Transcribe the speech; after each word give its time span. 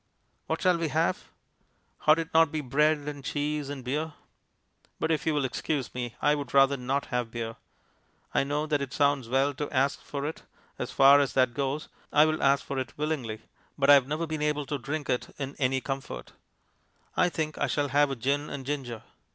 What 0.47 0.63
shall 0.63 0.79
we 0.79 0.87
have? 0.87 1.25
Ought 2.07 2.17
it 2.17 2.33
not 2.33 2.45
to 2.45 2.49
be 2.49 2.61
bread 2.61 2.97
and 3.07 3.23
cheese 3.23 3.69
and 3.69 3.83
beer? 3.83 4.13
But 4.99 5.11
if 5.11 5.27
you 5.27 5.33
will 5.35 5.45
excuse 5.45 5.93
me, 5.93 6.15
I 6.19 6.33
would 6.33 6.55
rather 6.55 6.75
not 6.75 7.05
have 7.13 7.29
beer. 7.29 7.55
I 8.33 8.43
know 8.43 8.65
that 8.65 8.81
it 8.81 8.93
sounds 8.93 9.29
well 9.29 9.53
to 9.53 9.69
ask 9.69 10.01
for 10.01 10.25
it 10.25 10.41
as 10.79 10.89
far 10.89 11.19
as 11.19 11.33
that 11.33 11.53
goes, 11.53 11.87
I 12.11 12.25
will 12.25 12.41
ask 12.41 12.65
for 12.65 12.79
it 12.79 12.97
willingly 12.97 13.43
but 13.77 13.91
I 13.91 13.93
have 13.93 14.07
never 14.07 14.25
been 14.25 14.41
able 14.41 14.65
to 14.65 14.79
drink 14.79 15.07
it 15.07 15.35
in 15.37 15.55
any 15.59 15.81
comfort. 15.81 16.31
I 17.15 17.29
think 17.29 17.59
I 17.59 17.67
shall 17.67 17.89
have 17.89 18.09
a 18.09 18.15
gin 18.15 18.49
and 18.49 18.65
ginger. 18.65 19.03